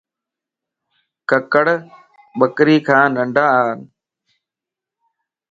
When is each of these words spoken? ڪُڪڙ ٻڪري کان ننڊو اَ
ڪُڪڙ 1.29 1.65
ٻڪري 2.39 2.77
کان 2.87 3.07
ننڊو 3.15 3.45
اَ 3.59 3.63